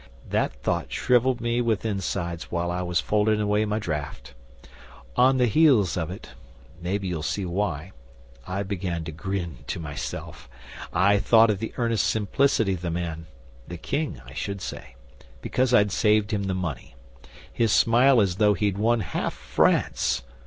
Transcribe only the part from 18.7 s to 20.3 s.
won half France!